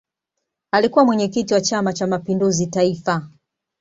[0.71, 3.27] alikuwa mwenyekiti chama cha mapinduzi taifa